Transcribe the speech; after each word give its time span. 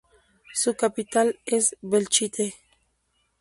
Su 0.55 0.73
capital 0.73 1.37
es 1.45 1.77
Belchite. 1.79 2.55